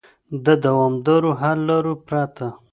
د 0.45 0.47
دوامدارو 0.63 1.31
حل 1.39 1.59
لارو 1.69 1.93
پرته 2.07 2.47